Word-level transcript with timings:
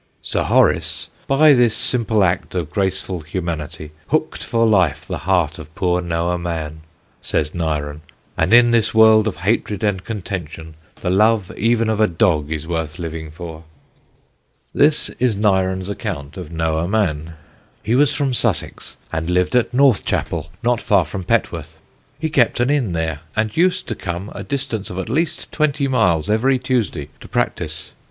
"Sir 0.23 0.41
Horace, 0.41 1.09
by 1.27 1.53
this 1.53 1.75
simple 1.77 2.23
act 2.23 2.55
of 2.55 2.71
graceful 2.71 3.19
humanity, 3.19 3.91
hooked 4.07 4.43
for 4.43 4.65
life 4.65 5.05
the 5.05 5.19
heart 5.29 5.59
of 5.59 5.75
poor 5.75 6.01
Noah 6.01 6.39
Mann," 6.39 6.81
says 7.21 7.53
Nyren; 7.53 8.01
"and 8.35 8.51
in 8.51 8.71
this 8.71 8.95
world 8.95 9.27
of 9.27 9.35
hatred 9.45 9.83
and 9.83 10.03
contention, 10.03 10.73
the 11.01 11.11
love 11.11 11.51
even 11.55 11.87
of 11.87 11.99
a 11.99 12.07
dog 12.07 12.51
is 12.51 12.65
worth 12.65 12.97
living 12.97 13.29
for." 13.29 13.63
[Illustration: 14.73 14.73
Petworth 14.73 14.73
Churchyard.] 14.73 14.73
[Sidenote: 14.73 14.73
GEORGE 14.73 14.73
LEAR'S 14.73 14.97
STRATEGY] 14.97 15.19
This 15.19 15.19
is 15.19 15.43
Nyren's 15.43 15.89
account 15.89 16.37
of 16.37 16.51
Noah 16.51 16.87
Mann: 16.87 17.33
"He 17.83 17.93
was 17.93 18.15
from 18.15 18.33
Sussex, 18.33 18.97
and 19.13 19.29
lived 19.29 19.55
at 19.55 19.71
Northchapel, 19.71 20.47
not 20.63 20.81
far 20.81 21.05
from 21.05 21.23
Petworth. 21.25 21.77
He 22.17 22.31
kept 22.31 22.59
an 22.59 22.71
inn 22.71 22.93
there, 22.93 23.19
and 23.35 23.55
used 23.55 23.85
to 23.87 23.93
come 23.93 24.31
a 24.33 24.41
distance 24.41 24.89
of 24.89 24.97
at 24.97 25.09
least 25.09 25.51
twenty 25.51 25.87
miles 25.87 26.27
every 26.27 26.57
Tuesday 26.57 27.09
to 27.19 27.27
practise. 27.27 27.93